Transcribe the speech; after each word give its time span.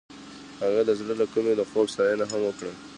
هغې 0.61 0.81
د 0.87 0.91
زړه 0.99 1.13
له 1.21 1.25
کومې 1.33 1.53
د 1.55 1.61
خوب 1.69 1.85
ستاینه 1.93 2.25
هم 2.31 2.41
وکړه. 2.45 2.71